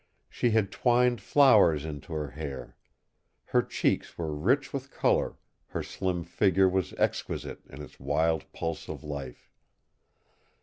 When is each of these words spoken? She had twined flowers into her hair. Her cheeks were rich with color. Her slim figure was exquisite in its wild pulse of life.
She 0.27 0.49
had 0.49 0.71
twined 0.71 1.21
flowers 1.21 1.85
into 1.85 2.11
her 2.13 2.31
hair. 2.31 2.75
Her 3.45 3.61
cheeks 3.61 4.17
were 4.17 4.35
rich 4.35 4.73
with 4.73 4.89
color. 4.89 5.37
Her 5.67 5.83
slim 5.83 6.23
figure 6.23 6.67
was 6.67 6.93
exquisite 6.93 7.59
in 7.69 7.83
its 7.83 7.99
wild 7.99 8.51
pulse 8.51 8.89
of 8.89 9.03
life. 9.03 9.51